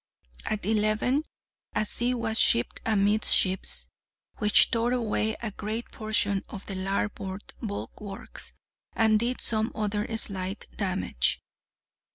At 0.45 0.65
eleven, 0.65 1.25
a 1.75 1.85
sea 1.85 2.15
was 2.15 2.39
shipped 2.39 2.79
amidships, 2.87 3.89
which 4.37 4.71
tore 4.71 4.93
away 4.93 5.35
a 5.43 5.51
great 5.51 5.91
portion 5.91 6.43
of 6.49 6.65
the 6.65 6.73
larboard 6.73 7.53
bulwarks, 7.61 8.51
and 8.93 9.19
did 9.19 9.41
some 9.41 9.71
other 9.75 10.07
slight 10.17 10.65
damage. 10.75 11.39